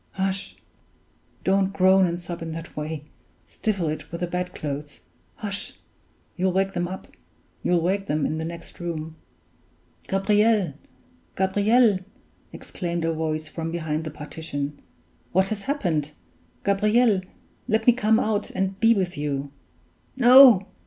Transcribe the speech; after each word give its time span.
hush! 0.13 0.55
Don't 1.43 1.71
groan 1.73 2.07
and 2.07 2.19
sob 2.19 2.41
in 2.41 2.53
that 2.53 2.75
way! 2.75 3.03
Stifle 3.45 3.87
it 3.87 4.11
with 4.11 4.21
the 4.21 4.25
bedclothes. 4.25 5.01
Hush! 5.35 5.73
you'll 6.35 6.51
wake 6.53 6.73
them 6.73 6.87
in 7.63 8.37
the 8.39 8.43
next 8.45 8.79
room!" 8.79 9.15
"Gabriel 10.07 10.73
Gabriel!" 11.35 11.99
exclaimed 12.51 13.05
a 13.05 13.13
voice 13.13 13.47
from 13.47 13.71
behind 13.71 14.03
the 14.03 14.09
partition. 14.09 14.81
"What 15.33 15.49
has 15.49 15.61
happened? 15.69 16.13
Gabriel! 16.63 17.21
let 17.67 17.85
me 17.85 17.93
come 17.93 18.19
out 18.19 18.49
and 18.49 18.79
be 18.79 18.95
with 18.95 19.15
you!" 19.15 19.51
"No! 20.17 20.65